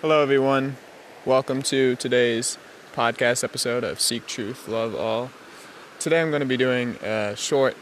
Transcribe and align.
Hello, 0.00 0.22
everyone. 0.22 0.76
Welcome 1.24 1.60
to 1.62 1.96
today's 1.96 2.56
podcast 2.94 3.42
episode 3.42 3.82
of 3.82 3.98
Seek 4.00 4.28
Truth, 4.28 4.68
Love 4.68 4.94
All. 4.94 5.32
Today, 5.98 6.20
I'm 6.20 6.30
going 6.30 6.38
to 6.38 6.46
be 6.46 6.56
doing 6.56 6.94
a 7.02 7.34
short 7.34 7.76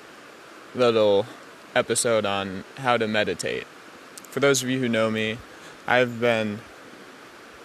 little 0.75 1.27
episode 1.75 2.25
on 2.25 2.65
how 2.79 2.97
to 2.97 3.07
meditate. 3.07 3.65
For 4.31 4.41
those 4.41 4.63
of 4.63 4.71
you 4.71 4.79
who 4.79 4.89
know 4.89 5.11
me, 5.11 5.37
I've 5.87 6.19
been 6.19 6.61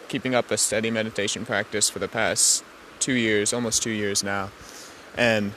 keeping 0.09 0.36
up 0.36 0.52
a 0.52 0.57
steady 0.57 0.91
meditation 0.91 1.45
practice 1.45 1.89
for 1.89 1.99
the 1.99 2.09
past 2.09 2.65
two 2.99 3.13
years, 3.13 3.54
almost 3.54 3.81
two 3.81 3.91
years 3.91 4.21
now. 4.21 4.52
And 5.15 5.54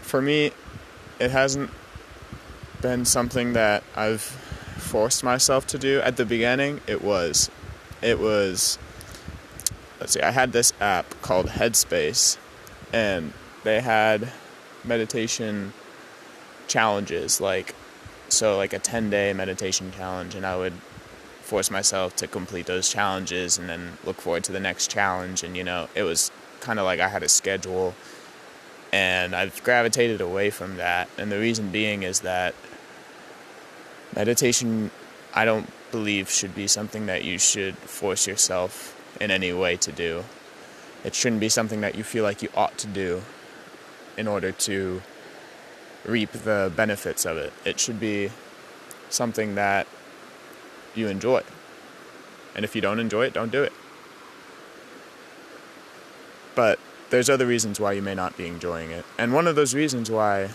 for 0.00 0.20
me, 0.20 0.50
it 1.20 1.30
hasn't 1.30 1.70
been 2.80 3.04
something 3.04 3.52
that 3.52 3.84
I've 3.94 4.22
forced 4.22 5.22
myself 5.22 5.68
to 5.68 5.78
do. 5.78 6.00
At 6.00 6.16
the 6.16 6.24
beginning, 6.24 6.80
it 6.88 7.00
was. 7.00 7.48
It 8.02 8.18
was, 8.18 8.78
let's 10.00 10.12
see, 10.12 10.20
I 10.20 10.32
had 10.32 10.52
this 10.52 10.72
app 10.80 11.20
called 11.22 11.46
Headspace, 11.46 12.36
and 12.92 13.32
they 13.64 13.80
had 13.80 14.32
meditation 14.84 15.72
challenges, 16.66 17.40
like, 17.40 17.74
so 18.28 18.56
like 18.56 18.72
a 18.72 18.78
10 18.78 19.10
day 19.10 19.32
meditation 19.32 19.92
challenge, 19.92 20.34
and 20.34 20.44
I 20.44 20.56
would 20.56 20.74
force 21.42 21.70
myself 21.70 22.16
to 22.16 22.26
complete 22.26 22.66
those 22.66 22.88
challenges 22.88 23.58
and 23.58 23.68
then 23.68 23.98
look 24.04 24.20
forward 24.20 24.42
to 24.44 24.52
the 24.52 24.60
next 24.60 24.90
challenge. 24.90 25.42
And, 25.42 25.56
you 25.56 25.62
know, 25.62 25.88
it 25.94 26.02
was 26.02 26.30
kind 26.60 26.78
of 26.78 26.86
like 26.86 26.98
I 26.98 27.08
had 27.08 27.22
a 27.22 27.28
schedule 27.28 27.94
and 28.92 29.34
I've 29.34 29.62
gravitated 29.62 30.20
away 30.20 30.50
from 30.50 30.76
that. 30.76 31.08
And 31.18 31.30
the 31.30 31.38
reason 31.38 31.70
being 31.70 32.04
is 32.04 32.20
that 32.20 32.54
meditation, 34.14 34.90
I 35.34 35.44
don't 35.44 35.68
believe, 35.92 36.28
should 36.28 36.54
be 36.54 36.66
something 36.66 37.06
that 37.06 37.22
you 37.22 37.38
should 37.38 37.76
force 37.76 38.26
yourself 38.26 38.98
in 39.20 39.30
any 39.30 39.52
way 39.52 39.76
to 39.76 39.92
do. 39.92 40.24
It 41.04 41.14
shouldn't 41.14 41.40
be 41.40 41.48
something 41.48 41.80
that 41.82 41.94
you 41.94 42.02
feel 42.02 42.24
like 42.24 42.42
you 42.42 42.48
ought 42.56 42.76
to 42.78 42.86
do 42.88 43.22
in 44.16 44.26
order 44.26 44.50
to 44.52 45.02
reap 46.04 46.32
the 46.32 46.72
benefits 46.74 47.24
of 47.24 47.36
it. 47.36 47.52
It 47.64 47.78
should 47.78 48.00
be 48.00 48.30
something 49.08 49.54
that 49.54 49.86
you 50.94 51.08
enjoy. 51.08 51.42
And 52.54 52.64
if 52.64 52.74
you 52.74 52.80
don't 52.80 52.98
enjoy 52.98 53.26
it, 53.26 53.32
don't 53.32 53.52
do 53.52 53.62
it. 53.62 53.72
But 56.54 56.78
there's 57.10 57.30
other 57.30 57.46
reasons 57.46 57.80
why 57.80 57.92
you 57.92 58.02
may 58.02 58.14
not 58.14 58.36
be 58.36 58.46
enjoying 58.46 58.90
it. 58.90 59.04
And 59.18 59.32
one 59.32 59.46
of 59.46 59.56
those 59.56 59.74
reasons 59.74 60.10
why, 60.10 60.50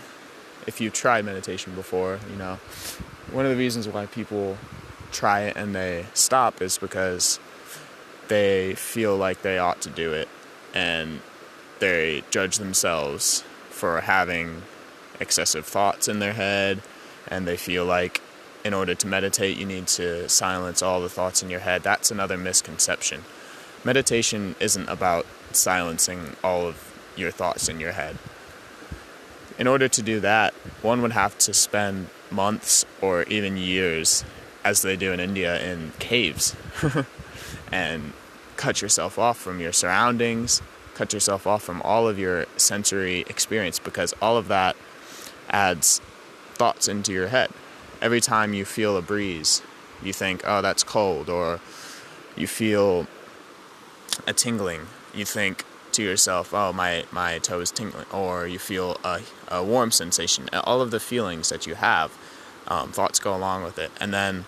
if 0.66 0.80
you've 0.80 0.92
tried 0.92 1.24
meditation 1.24 1.74
before, 1.74 2.20
you 2.30 2.36
know, 2.36 2.58
one 3.32 3.44
of 3.44 3.50
the 3.50 3.56
reasons 3.56 3.88
why 3.88 4.06
people 4.06 4.56
try 5.12 5.42
it 5.42 5.56
and 5.56 5.74
they 5.74 6.06
stop 6.14 6.60
is 6.62 6.78
because 6.78 7.38
they 8.28 8.74
feel 8.74 9.16
like 9.16 9.42
they 9.42 9.58
ought 9.58 9.80
to 9.80 9.90
do 9.90 10.12
it 10.12 10.28
and 10.74 11.20
they 11.78 12.22
judge 12.30 12.58
themselves 12.58 13.42
for 13.70 14.02
having 14.02 14.62
excessive 15.20 15.64
thoughts 15.64 16.08
in 16.08 16.18
their 16.18 16.34
head 16.34 16.80
and 17.28 17.46
they 17.46 17.56
feel 17.56 17.84
like 17.84 18.20
in 18.64 18.74
order 18.74 18.94
to 18.94 19.06
meditate 19.06 19.56
you 19.56 19.64
need 19.64 19.86
to 19.86 20.28
silence 20.28 20.82
all 20.82 21.00
the 21.00 21.08
thoughts 21.08 21.42
in 21.42 21.48
your 21.48 21.60
head 21.60 21.82
that's 21.82 22.10
another 22.10 22.36
misconception 22.36 23.22
meditation 23.84 24.54
isn't 24.60 24.88
about 24.88 25.24
silencing 25.52 26.36
all 26.42 26.66
of 26.66 26.88
your 27.16 27.30
thoughts 27.30 27.68
in 27.68 27.80
your 27.80 27.92
head. 27.92 28.16
In 29.58 29.66
order 29.66 29.88
to 29.88 30.02
do 30.02 30.20
that, 30.20 30.54
one 30.82 31.02
would 31.02 31.12
have 31.12 31.36
to 31.38 31.52
spend 31.52 32.08
months 32.30 32.84
or 33.00 33.24
even 33.24 33.56
years, 33.56 34.24
as 34.68 34.82
they 34.82 34.96
do 34.96 35.12
in 35.12 35.18
India, 35.18 35.58
in 35.64 35.92
caves 35.98 36.54
and 37.72 38.12
cut 38.56 38.82
yourself 38.82 39.18
off 39.18 39.38
from 39.38 39.60
your 39.60 39.72
surroundings, 39.72 40.60
cut 40.94 41.14
yourself 41.14 41.46
off 41.46 41.62
from 41.62 41.80
all 41.82 42.06
of 42.06 42.18
your 42.18 42.44
sensory 42.58 43.20
experience 43.20 43.78
because 43.78 44.14
all 44.20 44.36
of 44.36 44.48
that 44.48 44.76
adds 45.48 46.02
thoughts 46.52 46.86
into 46.86 47.12
your 47.12 47.28
head. 47.28 47.50
Every 48.02 48.20
time 48.20 48.52
you 48.52 48.66
feel 48.66 48.96
a 48.98 49.02
breeze, 49.02 49.62
you 50.02 50.12
think, 50.12 50.42
oh, 50.44 50.60
that's 50.60 50.84
cold, 50.84 51.30
or 51.30 51.60
you 52.36 52.46
feel 52.46 53.06
a 54.26 54.34
tingling, 54.34 54.82
you 55.14 55.24
think 55.24 55.64
to 55.92 56.02
yourself, 56.02 56.52
"Oh, 56.52 56.72
my 56.72 57.04
my 57.10 57.38
toe 57.38 57.60
is 57.60 57.70
tingling," 57.70 58.06
or 58.12 58.46
you 58.46 58.58
feel 58.58 58.98
a, 59.02 59.22
a 59.48 59.64
warm 59.64 59.90
sensation. 59.90 60.48
All 60.52 60.80
of 60.80 60.90
the 60.90 61.00
feelings 61.00 61.48
that 61.48 61.66
you 61.66 61.74
have, 61.74 62.12
um, 62.68 62.92
thoughts 62.92 63.18
go 63.18 63.34
along 63.34 63.64
with 63.64 63.78
it, 63.78 63.90
and 63.98 64.12
then 64.12 64.44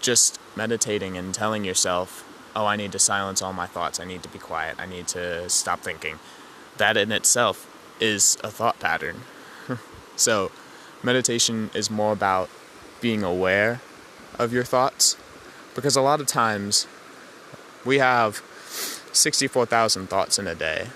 just 0.00 0.38
meditating 0.56 1.16
and 1.16 1.34
telling 1.34 1.64
yourself, 1.64 2.24
"Oh, 2.56 2.66
I 2.66 2.76
need 2.76 2.92
to 2.92 2.98
silence 2.98 3.42
all 3.42 3.52
my 3.52 3.66
thoughts. 3.66 4.00
I 4.00 4.04
need 4.04 4.22
to 4.22 4.28
be 4.28 4.38
quiet. 4.38 4.76
I 4.78 4.86
need 4.86 5.08
to 5.08 5.48
stop 5.48 5.80
thinking." 5.80 6.18
That 6.76 6.96
in 6.96 7.12
itself 7.12 7.66
is 8.00 8.38
a 8.42 8.50
thought 8.50 8.80
pattern. 8.80 9.22
so, 10.16 10.50
meditation 11.02 11.70
is 11.74 11.90
more 11.90 12.12
about 12.12 12.48
being 13.00 13.22
aware 13.22 13.80
of 14.38 14.52
your 14.52 14.64
thoughts 14.64 15.16
because 15.74 15.96
a 15.96 16.00
lot 16.00 16.20
of 16.20 16.26
times 16.26 16.86
we 17.84 17.98
have 17.98 18.42
64,000 19.12 20.08
thoughts 20.08 20.38
in 20.38 20.46
a 20.46 20.54
day. 20.54 20.88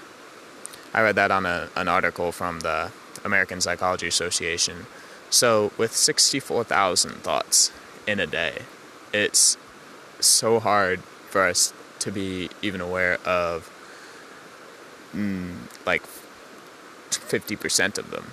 I 0.92 1.02
read 1.02 1.16
that 1.16 1.30
on 1.30 1.46
a, 1.46 1.68
an 1.76 1.88
article 1.88 2.32
from 2.32 2.60
the 2.60 2.92
American 3.24 3.60
Psychology 3.60 4.06
Association. 4.06 4.86
So, 5.30 5.72
with 5.76 5.94
64,000 5.94 7.22
thoughts 7.22 7.72
in 8.06 8.20
a 8.20 8.26
day, 8.26 8.62
it's 9.14 9.56
so 10.18 10.58
hard 10.58 11.00
for 11.30 11.42
us 11.46 11.72
to 12.00 12.10
be 12.10 12.50
even 12.60 12.80
aware 12.80 13.18
of 13.24 13.70
mm, 15.14 15.54
like 15.86 16.02
50% 17.10 17.96
of 17.96 18.10
them. 18.10 18.32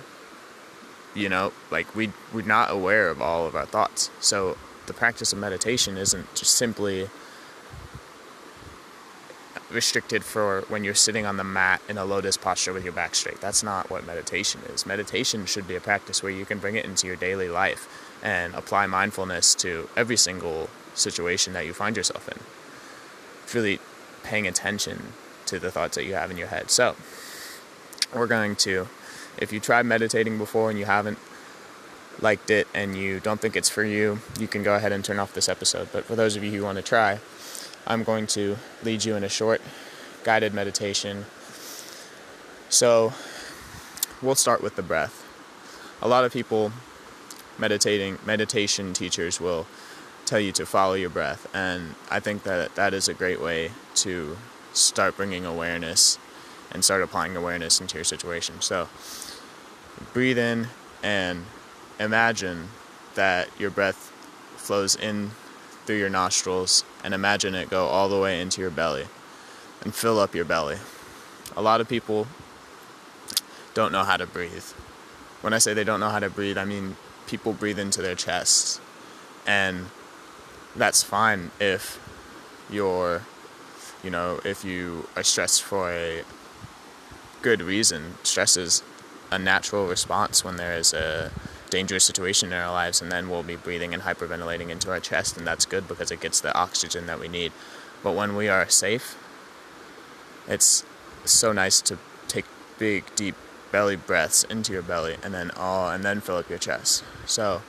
You 1.14 1.28
know, 1.28 1.52
like 1.70 1.94
we, 1.94 2.12
we're 2.32 2.44
not 2.44 2.70
aware 2.70 3.08
of 3.08 3.22
all 3.22 3.46
of 3.46 3.54
our 3.54 3.66
thoughts. 3.66 4.10
So, 4.20 4.56
the 4.86 4.92
practice 4.92 5.32
of 5.32 5.38
meditation 5.38 5.96
isn't 5.96 6.34
just 6.34 6.54
simply 6.54 7.08
restricted 9.70 10.24
for 10.24 10.62
when 10.68 10.82
you're 10.82 10.94
sitting 10.94 11.24
on 11.24 11.36
the 11.36 11.44
mat 11.44 11.80
in 11.88 11.96
a 11.96 12.04
lotus 12.04 12.36
posture 12.36 12.72
with 12.72 12.82
your 12.82 12.92
back 12.92 13.14
straight. 13.14 13.40
That's 13.40 13.62
not 13.62 13.90
what 13.90 14.04
meditation 14.04 14.60
is. 14.74 14.84
Meditation 14.84 15.46
should 15.46 15.68
be 15.68 15.76
a 15.76 15.80
practice 15.80 16.22
where 16.22 16.32
you 16.32 16.44
can 16.44 16.58
bring 16.58 16.76
it 16.76 16.84
into 16.84 17.06
your 17.06 17.16
daily 17.16 17.48
life 17.48 18.11
and 18.22 18.54
apply 18.54 18.86
mindfulness 18.86 19.54
to 19.56 19.88
every 19.96 20.16
single 20.16 20.70
situation 20.94 21.52
that 21.52 21.66
you 21.66 21.72
find 21.72 21.96
yourself 21.96 22.28
in. 22.28 22.38
Really 23.54 23.80
paying 24.22 24.46
attention 24.46 25.12
to 25.46 25.58
the 25.58 25.70
thoughts 25.70 25.96
that 25.96 26.04
you 26.04 26.14
have 26.14 26.30
in 26.30 26.38
your 26.38 26.46
head. 26.46 26.70
So, 26.70 26.96
we're 28.14 28.26
going 28.26 28.56
to, 28.56 28.88
if 29.38 29.52
you 29.52 29.60
tried 29.60 29.86
meditating 29.86 30.38
before 30.38 30.70
and 30.70 30.78
you 30.78 30.84
haven't 30.84 31.18
liked 32.20 32.50
it 32.50 32.68
and 32.74 32.96
you 32.96 33.20
don't 33.20 33.40
think 33.40 33.56
it's 33.56 33.68
for 33.68 33.84
you, 33.84 34.20
you 34.38 34.46
can 34.46 34.62
go 34.62 34.74
ahead 34.74 34.92
and 34.92 35.04
turn 35.04 35.18
off 35.18 35.34
this 35.34 35.48
episode. 35.48 35.88
But 35.92 36.04
for 36.04 36.14
those 36.14 36.36
of 36.36 36.44
you 36.44 36.50
who 36.50 36.62
want 36.62 36.76
to 36.76 36.82
try, 36.82 37.18
I'm 37.86 38.04
going 38.04 38.26
to 38.28 38.56
lead 38.82 39.04
you 39.04 39.16
in 39.16 39.24
a 39.24 39.28
short 39.28 39.60
guided 40.24 40.54
meditation. 40.54 41.26
So, 42.68 43.12
we'll 44.22 44.34
start 44.34 44.62
with 44.62 44.76
the 44.76 44.82
breath. 44.82 45.26
A 46.00 46.08
lot 46.08 46.24
of 46.24 46.32
people 46.32 46.72
meditating 47.62 48.18
meditation 48.26 48.92
teachers 48.92 49.40
will 49.40 49.66
tell 50.26 50.40
you 50.40 50.52
to 50.52 50.66
follow 50.66 50.94
your 50.94 51.10
breath 51.10 51.48
and 51.54 51.94
I 52.10 52.20
think 52.20 52.42
that 52.42 52.74
that 52.74 52.92
is 52.92 53.08
a 53.08 53.14
great 53.14 53.40
way 53.40 53.70
to 53.96 54.36
start 54.72 55.16
bringing 55.16 55.44
awareness 55.46 56.18
and 56.72 56.84
start 56.84 57.02
applying 57.02 57.36
awareness 57.36 57.80
into 57.80 57.96
your 57.98 58.04
situation. 58.04 58.60
So, 58.60 58.88
breathe 60.12 60.38
in 60.38 60.68
and 61.02 61.44
imagine 62.00 62.68
that 63.14 63.48
your 63.58 63.70
breath 63.70 64.10
flows 64.56 64.96
in 64.96 65.32
through 65.84 65.98
your 65.98 66.08
nostrils 66.08 66.84
and 67.04 67.12
imagine 67.12 67.54
it 67.54 67.68
go 67.68 67.86
all 67.86 68.08
the 68.08 68.18
way 68.18 68.40
into 68.40 68.60
your 68.60 68.70
belly 68.70 69.06
and 69.82 69.94
fill 69.94 70.18
up 70.18 70.34
your 70.34 70.44
belly. 70.44 70.78
A 71.56 71.62
lot 71.62 71.80
of 71.80 71.88
people 71.88 72.26
don't 73.74 73.92
know 73.92 74.04
how 74.04 74.16
to 74.16 74.26
breathe. 74.26 74.64
When 75.42 75.52
I 75.52 75.58
say 75.58 75.74
they 75.74 75.84
don't 75.84 76.00
know 76.00 76.10
how 76.10 76.20
to 76.20 76.30
breathe, 76.30 76.56
I 76.56 76.64
mean 76.64 76.96
people 77.32 77.54
breathe 77.54 77.78
into 77.78 78.02
their 78.02 78.14
chests. 78.14 78.78
And 79.46 79.86
that's 80.76 81.02
fine 81.02 81.50
if 81.58 81.98
you're, 82.70 83.22
you 84.04 84.10
know, 84.10 84.38
if 84.44 84.66
you 84.66 85.08
are 85.16 85.22
stressed 85.22 85.62
for 85.62 85.90
a 85.90 86.24
good 87.40 87.62
reason. 87.62 88.16
Stress 88.22 88.58
is 88.58 88.82
a 89.30 89.38
natural 89.38 89.86
response 89.86 90.44
when 90.44 90.56
there 90.56 90.76
is 90.76 90.92
a 90.92 91.32
dangerous 91.70 92.04
situation 92.04 92.52
in 92.52 92.58
our 92.58 92.70
lives, 92.70 93.00
and 93.00 93.10
then 93.10 93.30
we'll 93.30 93.42
be 93.42 93.56
breathing 93.56 93.94
and 93.94 94.02
hyperventilating 94.02 94.68
into 94.68 94.90
our 94.90 95.00
chest, 95.00 95.38
and 95.38 95.46
that's 95.46 95.64
good 95.64 95.88
because 95.88 96.10
it 96.10 96.20
gets 96.20 96.38
the 96.42 96.54
oxygen 96.54 97.06
that 97.06 97.18
we 97.18 97.28
need. 97.28 97.50
But 98.02 98.12
when 98.14 98.36
we 98.36 98.46
are 98.50 98.68
safe, 98.68 99.16
it's 100.46 100.84
so 101.24 101.50
nice 101.52 101.80
to 101.80 101.96
take 102.28 102.44
big, 102.78 103.04
deep 103.16 103.36
belly 103.72 103.96
breaths 103.96 104.44
into 104.44 104.72
your 104.72 104.82
belly, 104.82 105.16
and 105.22 105.34
then 105.34 105.50
all, 105.56 105.90
and 105.90 106.04
then 106.04 106.20
fill 106.20 106.36
up 106.36 106.48
your 106.48 106.58
chest. 106.58 107.02
So 107.26 107.62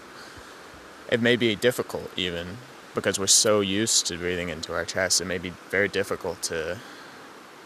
it 1.09 1.21
may 1.21 1.35
be 1.35 1.55
difficult 1.55 2.11
even 2.15 2.57
because 2.94 3.17
we're 3.17 3.27
so 3.27 3.61
used 3.61 4.05
to 4.07 4.17
breathing 4.17 4.50
into 4.50 4.73
our 4.73 4.85
chest, 4.85 5.21
it 5.21 5.25
may 5.25 5.38
be 5.38 5.53
very 5.69 5.88
difficult 5.88 6.41
to 6.44 6.77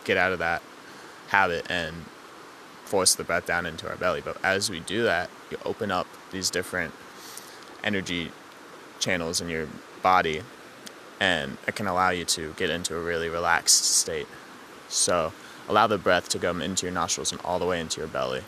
get 0.06 0.16
out 0.16 0.32
of 0.32 0.40
that 0.40 0.62
habit 1.30 1.66
and 1.70 2.06
force 2.86 3.16
the 3.16 3.24
breath 3.24 3.46
down 3.46 3.66
into 3.66 3.90
our 3.90 3.98
belly. 3.98 4.22
But 4.22 4.38
as 4.44 4.70
we 4.70 4.80
do 4.80 5.04
that, 5.04 5.30
you 5.52 5.58
open 5.66 5.92
up 5.92 6.08
these 6.32 6.50
different 6.50 6.94
energy 7.84 8.32
channels 9.00 9.42
in 9.42 9.50
your 9.50 9.68
body 10.02 10.42
and 11.20 11.58
it 11.68 11.76
can 11.76 11.88
allow 11.88 12.10
you 12.10 12.24
to 12.24 12.54
get 12.58 12.70
into 12.70 12.96
a 12.96 13.02
really 13.02 13.28
relaxed 13.28 13.84
state. 13.84 14.28
So 14.88 15.34
allow 15.68 15.88
the 15.88 15.98
breath 15.98 16.30
to 16.30 16.40
come 16.40 16.62
into 16.62 16.86
your 16.86 16.94
nostrils 16.94 17.32
and 17.32 17.42
all 17.42 17.60
the 17.60 17.66
way 17.66 17.80
into 17.80 18.00
your 18.00 18.08
belly. 18.08 18.44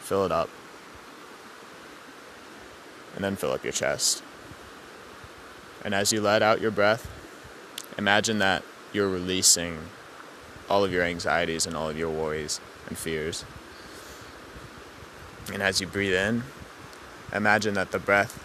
Fill 0.00 0.24
it 0.24 0.32
up. 0.32 0.48
And 3.14 3.24
then 3.24 3.36
fill 3.36 3.52
up 3.52 3.62
your 3.62 3.72
chest. 3.72 4.22
And 5.84 5.94
as 5.94 6.12
you 6.12 6.20
let 6.20 6.42
out 6.42 6.60
your 6.60 6.70
breath, 6.70 7.10
imagine 7.98 8.38
that 8.38 8.62
you're 8.92 9.08
releasing 9.08 9.78
all 10.68 10.84
of 10.84 10.92
your 10.92 11.02
anxieties 11.02 11.66
and 11.66 11.76
all 11.76 11.90
of 11.90 11.98
your 11.98 12.10
worries 12.10 12.60
and 12.88 12.96
fears. 12.96 13.44
And 15.52 15.62
as 15.62 15.80
you 15.80 15.86
breathe 15.86 16.14
in, 16.14 16.44
imagine 17.32 17.74
that 17.74 17.90
the 17.90 17.98
breath 17.98 18.42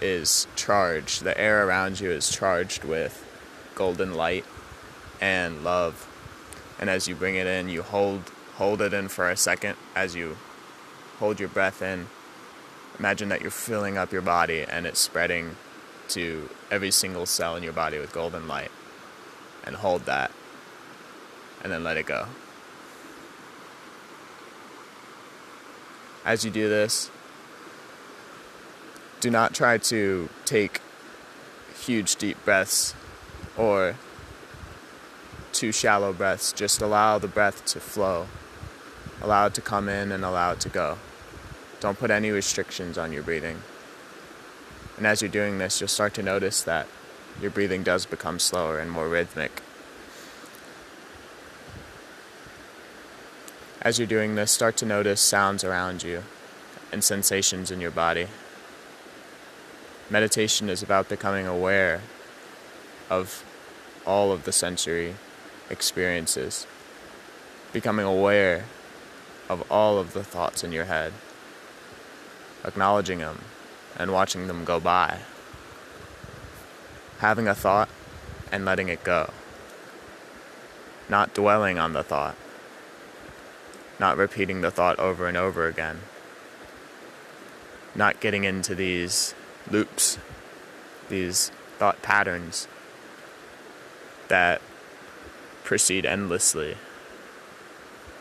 is 0.00 0.46
charged, 0.56 1.24
the 1.24 1.38
air 1.38 1.66
around 1.66 2.00
you 2.00 2.10
is 2.10 2.30
charged 2.30 2.84
with 2.84 3.24
golden 3.74 4.14
light 4.14 4.44
and 5.20 5.64
love. 5.64 6.06
And 6.80 6.90
as 6.90 7.06
you 7.06 7.14
bring 7.14 7.36
it 7.36 7.46
in, 7.46 7.68
you 7.68 7.82
hold 7.82 8.32
hold 8.56 8.82
it 8.82 8.92
in 8.92 9.08
for 9.08 9.30
a 9.30 9.36
second 9.36 9.76
as 9.94 10.16
you 10.16 10.36
hold 11.18 11.38
your 11.38 11.48
breath 11.48 11.80
in. 11.80 12.08
Imagine 12.98 13.28
that 13.28 13.40
you're 13.40 13.50
filling 13.50 13.96
up 13.96 14.12
your 14.12 14.22
body 14.22 14.62
and 14.68 14.86
it's 14.86 14.98
spreading 14.98 15.56
to 16.08 16.50
every 16.70 16.90
single 16.90 17.24
cell 17.24 17.54
in 17.56 17.62
your 17.62 17.72
body 17.72 17.98
with 17.98 18.12
golden 18.12 18.48
light 18.48 18.70
and 19.64 19.76
hold 19.76 20.04
that 20.06 20.32
and 21.62 21.72
then 21.72 21.84
let 21.84 21.96
it 21.96 22.06
go. 22.06 22.26
As 26.24 26.44
you 26.44 26.50
do 26.50 26.68
this, 26.68 27.10
do 29.20 29.30
not 29.30 29.54
try 29.54 29.78
to 29.78 30.28
take 30.44 30.80
huge 31.78 32.16
deep 32.16 32.42
breaths 32.44 32.94
or 33.56 33.96
too 35.52 35.72
shallow 35.72 36.12
breaths. 36.12 36.52
Just 36.52 36.80
allow 36.80 37.18
the 37.18 37.28
breath 37.28 37.64
to 37.66 37.80
flow. 37.80 38.26
Allow 39.22 39.46
it 39.46 39.54
to 39.54 39.60
come 39.60 39.88
in 39.88 40.12
and 40.12 40.24
allow 40.24 40.52
it 40.52 40.60
to 40.60 40.68
go. 40.68 40.98
Don't 41.80 41.98
put 41.98 42.10
any 42.10 42.30
restrictions 42.30 42.98
on 42.98 43.12
your 43.12 43.22
breathing. 43.22 43.62
And 44.96 45.06
as 45.06 45.22
you're 45.22 45.30
doing 45.30 45.58
this, 45.58 45.80
you'll 45.80 45.88
start 45.88 46.14
to 46.14 46.22
notice 46.22 46.62
that 46.62 46.86
your 47.40 47.50
breathing 47.50 47.82
does 47.82 48.06
become 48.06 48.38
slower 48.38 48.78
and 48.78 48.90
more 48.90 49.08
rhythmic. 49.08 49.62
As 53.80 53.98
you're 53.98 54.06
doing 54.06 54.34
this, 54.34 54.50
start 54.50 54.76
to 54.78 54.86
notice 54.86 55.22
sounds 55.22 55.64
around 55.64 56.02
you 56.02 56.22
and 56.92 57.02
sensations 57.02 57.70
in 57.70 57.80
your 57.80 57.90
body. 57.90 58.26
Meditation 60.10 60.68
is 60.68 60.82
about 60.82 61.08
becoming 61.08 61.46
aware 61.46 62.02
of 63.08 63.42
all 64.04 64.32
of 64.32 64.44
the 64.44 64.52
sensory 64.52 65.14
experiences, 65.70 66.66
becoming 67.72 68.04
aware 68.04 68.64
of 69.48 69.70
all 69.70 69.98
of 69.98 70.12
the 70.12 70.24
thoughts 70.24 70.62
in 70.62 70.72
your 70.72 70.84
head, 70.84 71.12
acknowledging 72.64 73.18
them 73.18 73.40
and 73.96 74.12
watching 74.12 74.46
them 74.46 74.64
go 74.64 74.78
by. 74.78 75.20
Having 77.18 77.48
a 77.48 77.54
thought 77.54 77.88
and 78.52 78.64
letting 78.64 78.88
it 78.88 79.04
go. 79.04 79.30
Not 81.08 81.34
dwelling 81.34 81.78
on 81.78 81.92
the 81.92 82.02
thought. 82.02 82.36
Not 83.98 84.16
repeating 84.16 84.60
the 84.60 84.70
thought 84.70 84.98
over 84.98 85.26
and 85.26 85.36
over 85.36 85.66
again. 85.66 86.00
Not 87.94 88.20
getting 88.20 88.44
into 88.44 88.74
these 88.74 89.34
loops, 89.70 90.18
these 91.08 91.50
thought 91.78 92.00
patterns 92.02 92.68
that 94.28 94.62
proceed 95.70 96.04
endlessly. 96.04 96.76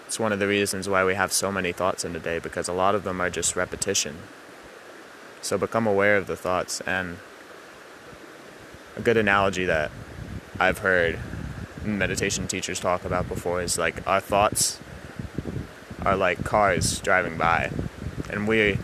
It's 0.06 0.20
one 0.20 0.32
of 0.32 0.38
the 0.38 0.46
reasons 0.46 0.88
why 0.88 1.04
we 1.04 1.16
have 1.16 1.34
so 1.34 1.52
many 1.52 1.72
thoughts 1.72 2.06
in 2.06 2.16
a 2.16 2.20
day 2.20 2.38
because 2.38 2.68
a 2.68 2.74
lot 2.74 2.94
of 2.94 3.04
them 3.04 3.20
are 3.20 3.32
just 3.32 3.56
repetition. 3.56 4.18
So 5.42 5.58
become 5.58 5.88
aware 5.88 6.16
of 6.16 6.28
the 6.28 6.36
thoughts. 6.36 6.80
And 6.82 7.18
a 8.96 9.02
good 9.02 9.18
analogy 9.18 9.66
that 9.66 9.90
I've 10.60 10.78
heard 10.78 11.18
meditation 11.84 12.48
teachers 12.48 12.80
talk 12.80 13.04
about 13.04 13.28
before 13.28 13.64
is 13.64 13.80
like 13.80 14.08
our 14.08 14.22
thoughts 14.22 14.80
are 16.04 16.16
like 16.16 16.44
cars 16.44 17.00
driving 17.00 17.36
by. 17.36 17.72
And 18.30 18.48
we 18.48 18.78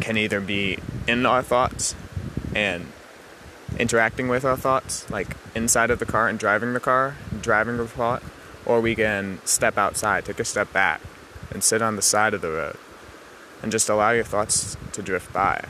can 0.00 0.16
either 0.16 0.40
be 0.40 0.80
in 1.06 1.24
our 1.24 1.40
thoughts 1.40 1.94
and 2.52 2.88
interacting 3.78 4.26
with 4.26 4.44
our 4.44 4.56
thoughts, 4.56 5.08
like 5.08 5.36
inside 5.54 5.92
of 5.92 6.00
the 6.00 6.06
car 6.06 6.26
and 6.26 6.36
driving 6.36 6.72
the 6.72 6.80
car, 6.80 7.14
driving 7.44 7.76
the 7.76 7.86
thought, 7.86 8.22
or 8.66 8.80
we 8.80 8.94
can 8.94 9.38
step 9.44 9.78
outside, 9.78 10.24
take 10.24 10.40
a 10.40 10.44
step 10.44 10.72
back, 10.72 11.00
and 11.50 11.62
sit 11.62 11.82
on 11.82 11.96
the 11.96 12.02
side 12.02 12.34
of 12.34 12.40
the 12.40 12.50
road 12.50 12.76
and 13.62 13.70
just 13.70 13.88
allow 13.88 14.10
your 14.10 14.24
thoughts 14.24 14.76
to 14.92 15.02
drift 15.02 15.32
by. 15.32 15.64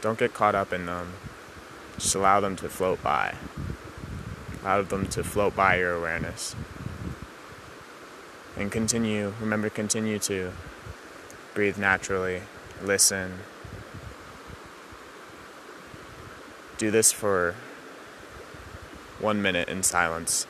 Don't 0.00 0.18
get 0.18 0.34
caught 0.34 0.54
up 0.54 0.72
in 0.72 0.86
them. 0.86 1.14
Just 1.96 2.14
allow 2.14 2.40
them 2.40 2.54
to 2.56 2.68
float 2.68 3.02
by. 3.02 3.34
Allow 4.62 4.82
them 4.82 5.06
to 5.08 5.24
float 5.24 5.56
by 5.56 5.78
your 5.78 5.94
awareness. 5.94 6.54
And 8.56 8.70
continue, 8.70 9.32
remember, 9.40 9.68
continue 9.68 10.18
to 10.20 10.52
breathe 11.54 11.78
naturally, 11.78 12.42
listen. 12.82 13.38
Do 16.78 16.90
this 16.90 17.10
for 17.10 17.54
one 19.24 19.40
minute 19.40 19.70
in 19.70 19.82
silence. 19.82 20.46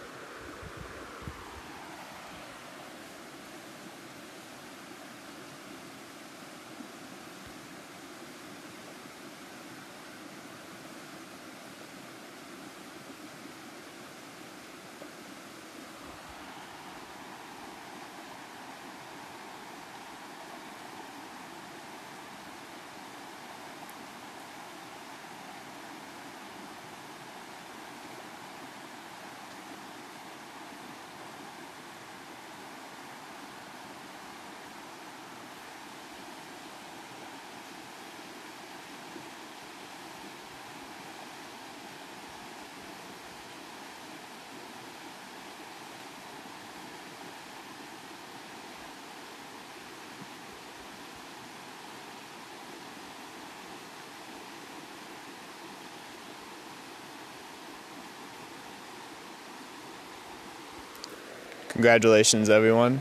Congratulations, 61.74 62.48
everyone. 62.48 63.00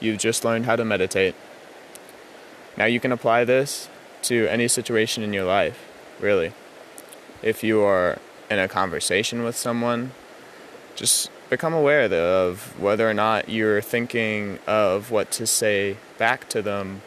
You've 0.00 0.18
just 0.18 0.44
learned 0.44 0.66
how 0.66 0.74
to 0.74 0.84
meditate. 0.84 1.36
Now 2.76 2.86
you 2.86 2.98
can 2.98 3.12
apply 3.12 3.44
this 3.44 3.88
to 4.22 4.48
any 4.48 4.66
situation 4.66 5.22
in 5.22 5.32
your 5.32 5.44
life, 5.44 5.78
really. 6.18 6.54
If 7.40 7.62
you 7.62 7.82
are 7.82 8.18
in 8.50 8.58
a 8.58 8.66
conversation 8.66 9.44
with 9.44 9.56
someone, 9.56 10.10
just 10.96 11.30
become 11.50 11.72
aware 11.72 12.12
of 12.12 12.80
whether 12.80 13.08
or 13.08 13.14
not 13.14 13.48
you're 13.48 13.80
thinking 13.80 14.58
of 14.66 15.12
what 15.12 15.30
to 15.30 15.46
say 15.46 15.98
back 16.18 16.48
to 16.48 16.62
them 16.62 17.02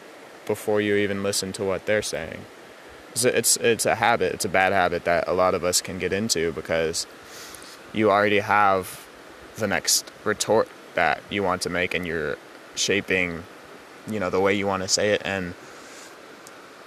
before 0.46 0.80
you 0.80 0.96
even 0.96 1.22
listen 1.22 1.52
to 1.52 1.64
what 1.64 1.84
they're 1.84 2.00
saying. 2.00 2.46
It's 3.10 3.26
it's, 3.26 3.56
it's 3.58 3.84
a 3.84 3.96
habit, 3.96 4.32
it's 4.32 4.46
a 4.46 4.48
bad 4.48 4.72
habit 4.72 5.04
that 5.04 5.28
a 5.28 5.34
lot 5.34 5.54
of 5.54 5.64
us 5.64 5.82
can 5.82 5.98
get 5.98 6.14
into 6.14 6.50
because 6.52 7.06
you 7.92 8.10
already 8.10 8.38
have 8.38 9.05
the 9.56 9.66
next 9.66 10.10
retort 10.24 10.68
that 10.94 11.22
you 11.30 11.42
want 11.42 11.62
to 11.62 11.70
make 11.70 11.94
and 11.94 12.06
you're 12.06 12.36
shaping 12.74 13.42
you 14.08 14.20
know 14.20 14.30
the 14.30 14.40
way 14.40 14.54
you 14.54 14.66
want 14.66 14.82
to 14.82 14.88
say 14.88 15.10
it 15.10 15.22
and 15.24 15.54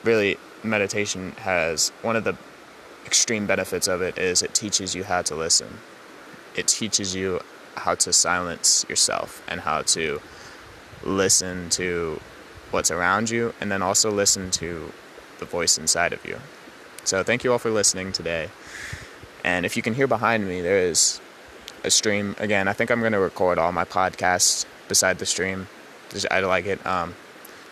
really 0.04 0.38
meditation 0.64 1.32
has 1.34 1.90
one 2.02 2.16
of 2.16 2.24
the 2.24 2.36
extreme 3.06 3.48
benefits 3.48 3.88
of 3.88 4.02
it 4.02 4.18
is 4.18 4.42
it 4.42 4.54
teaches 4.54 4.94
you 4.94 5.04
how 5.04 5.22
to 5.22 5.36
listen. 5.36 5.80
It 6.56 6.68
teaches 6.68 7.16
you 7.16 7.40
how 7.76 7.96
to 7.96 8.14
silence 8.14 8.86
yourself 8.90 9.42
and 9.48 9.62
how 9.62 9.82
to 9.84 10.22
listen 11.04 11.70
to 11.72 12.20
what's 12.72 12.92
around 12.92 13.30
you 13.30 13.54
and 13.60 13.72
then 13.72 13.82
also 13.82 14.12
listen 14.12 14.52
to 14.52 14.92
the 15.40 15.46
voice 15.46 15.78
inside 15.78 16.14
of 16.14 16.24
you. 16.26 16.38
So, 17.06 17.24
thank 17.24 17.44
you 17.44 17.52
all 17.52 17.58
for 17.58 17.72
listening 17.72 18.12
today. 18.12 18.50
And 19.44 19.66
if 19.66 19.78
you 19.78 19.82
can 19.82 19.94
hear 19.94 20.06
behind 20.06 20.48
me, 20.48 20.62
there 20.62 20.78
is 20.78 21.22
a 21.84 21.90
stream. 21.90 22.36
Again, 22.40 22.68
I 22.68 22.74
think 22.74 22.92
I'm 22.92 23.00
going 23.00 23.14
to 23.14 23.20
record 23.20 23.58
all 23.58 23.72
my 23.72 23.86
podcasts 23.86 24.66
beside 24.88 25.20
the 25.20 25.26
stream. 25.26 25.68
I 26.32 26.40
like 26.42 26.66
it. 26.66 26.86
Um, 26.86 27.16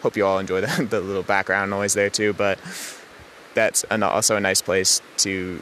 hope 0.02 0.16
you 0.16 0.26
all 0.26 0.40
enjoy 0.40 0.62
the, 0.68 0.84
the 0.84 1.02
little 1.02 1.24
background 1.24 1.72
noise 1.72 1.94
there 1.94 2.10
too. 2.10 2.34
But 2.34 2.60
that's 3.54 3.84
an, 3.86 4.04
also 4.04 4.36
a 4.36 4.40
nice 4.40 4.62
place 4.62 5.02
to 5.18 5.62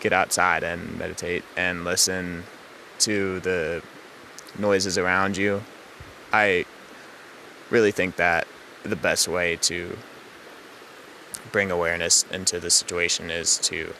get 0.00 0.12
outside 0.12 0.62
and 0.62 0.98
meditate 0.98 1.44
and 1.56 1.84
listen 1.84 2.44
to 3.00 3.40
the 3.40 3.82
noises 4.58 4.98
around 4.98 5.36
you. 5.36 5.62
I 6.32 6.64
really 7.70 7.92
think 7.92 8.16
that 8.16 8.46
the 8.82 8.96
best 8.96 9.28
way 9.28 9.56
to 9.56 9.96
bring 11.52 11.70
awareness 11.70 12.24
into 12.30 12.60
the 12.60 12.70
situation 12.70 13.30
is 13.30 13.58
to 13.58 13.92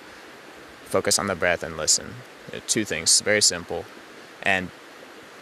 focus 0.84 1.18
on 1.18 1.26
the 1.26 1.34
breath 1.34 1.62
and 1.62 1.76
listen. 1.76 2.14
Uh, 2.52 2.60
two 2.66 2.84
things, 2.84 3.20
very 3.20 3.42
simple. 3.42 3.84
And 4.42 4.70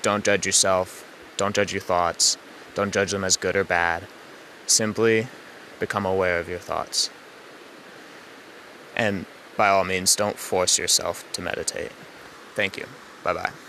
don't 0.02 0.24
judge 0.24 0.46
yourself, 0.46 1.04
don't 1.36 1.54
judge 1.54 1.72
your 1.72 1.82
thoughts, 1.82 2.36
don't 2.74 2.92
judge 2.92 3.10
them 3.10 3.24
as 3.24 3.36
good 3.36 3.56
or 3.56 3.64
bad. 3.64 4.06
Simply 4.66 5.28
become 5.80 6.06
aware 6.06 6.38
of 6.38 6.48
your 6.48 6.58
thoughts. 6.58 7.10
And 8.96 9.26
by 9.56 9.68
all 9.68 9.84
means, 9.84 10.16
don't 10.16 10.38
force 10.38 10.78
yourself 10.78 11.30
to 11.32 11.42
meditate. 11.42 11.92
Thank 12.54 12.76
you. 12.76 12.86
Bye 13.22 13.34
bye. 13.34 13.63